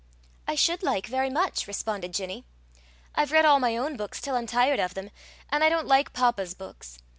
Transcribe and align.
"I 0.47 0.55
should 0.55 0.81
like 0.81 1.05
very 1.05 1.29
much," 1.29 1.67
responded 1.67 2.11
Ginny. 2.11 2.43
"I've 3.13 3.31
read 3.31 3.45
all 3.45 3.59
my 3.59 3.77
own 3.77 3.97
books 3.97 4.19
till 4.19 4.33
I'm 4.33 4.47
tired 4.47 4.79
of 4.79 4.95
them, 4.95 5.11
and 5.51 5.63
I 5.63 5.69
don't 5.69 5.85
like 5.85 6.11
papa's 6.11 6.55
books. 6.55 6.97